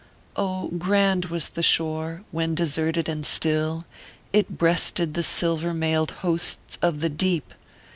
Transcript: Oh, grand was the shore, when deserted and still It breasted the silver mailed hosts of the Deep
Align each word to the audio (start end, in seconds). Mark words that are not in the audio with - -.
Oh, 0.35 0.69
grand 0.69 1.25
was 1.25 1.49
the 1.49 1.61
shore, 1.61 2.23
when 2.31 2.55
deserted 2.55 3.07
and 3.07 3.23
still 3.23 3.85
It 4.33 4.57
breasted 4.57 5.13
the 5.13 5.21
silver 5.21 5.75
mailed 5.75 6.09
hosts 6.09 6.79
of 6.81 7.01
the 7.01 7.09
Deep 7.09 7.53